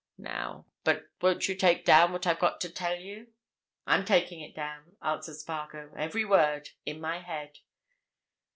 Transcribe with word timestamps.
Now—but 0.17 1.11
won't 1.21 1.47
you 1.47 1.53
take 1.53 1.85
down 1.85 2.11
what 2.11 2.25
I've 2.25 2.39
got 2.39 2.59
to 2.61 2.71
tell 2.71 2.95
you?" 2.95 3.27
"I 3.85 3.95
am 3.95 4.03
taking 4.03 4.39
it 4.41 4.55
down," 4.55 4.97
answered 4.99 5.35
Spargo. 5.35 5.93
"Every 5.95 6.25
word. 6.25 6.69
In 6.87 6.99
my 6.99 7.19
head." 7.19 7.59